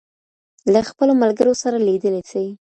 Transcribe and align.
له 0.73 0.79
خپلو 0.89 1.13
ملګرو 1.21 1.53
سره 1.61 1.77
لیدلی 1.87 2.21
سې. 2.31 2.43